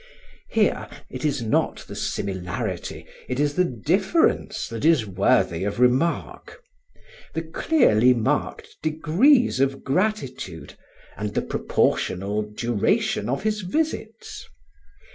Here, 0.49 0.89
it 1.11 1.23
is 1.23 1.43
not 1.43 1.85
the 1.87 1.95
similarity, 1.95 3.05
it 3.29 3.39
is 3.39 3.53
the 3.53 3.63
difference, 3.65 4.67
that 4.67 4.83
is 4.83 5.05
worthy 5.05 5.63
of 5.63 5.79
remark; 5.79 6.59
the 7.35 7.43
clearly 7.43 8.11
marked 8.11 8.77
degrees 8.81 9.59
of 9.59 9.83
gratitude 9.83 10.73
and 11.15 11.35
the 11.35 11.43
proportional 11.43 12.41
duration 12.41 13.29
of 13.29 13.43
his 13.43 13.61
visits. 13.61 14.47